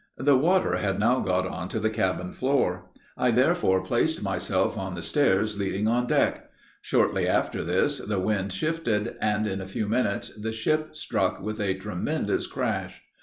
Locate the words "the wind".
7.99-8.51